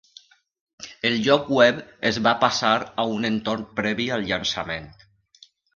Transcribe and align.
El 1.09 1.17
lloc 1.27 1.51
web 1.57 1.83
es 2.13 2.19
va 2.29 2.35
passar 2.47 2.73
a 3.05 3.09
un 3.19 3.33
entorn 3.33 3.69
previ 3.83 4.13
al 4.19 4.29
llançament. 4.33 4.95